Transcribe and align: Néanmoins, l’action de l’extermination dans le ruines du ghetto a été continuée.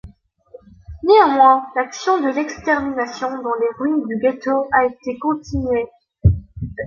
Néanmoins, 1.03 1.63
l’action 1.75 2.19
de 2.23 2.29
l’extermination 2.35 3.29
dans 3.29 3.53
le 3.53 3.77
ruines 3.77 4.07
du 4.07 4.17
ghetto 4.17 4.67
a 4.71 4.85
été 4.85 5.19
continuée. 5.19 5.85